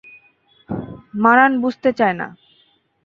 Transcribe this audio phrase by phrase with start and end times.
[1.13, 2.27] মারান বুঝতে চায় না।